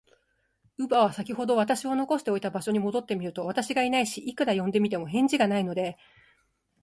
[0.79, 5.95] 乳母は、さきほど私を残しておいた場所に戻ってみると、私がいないし、いくら呼んでみても、返事がないので、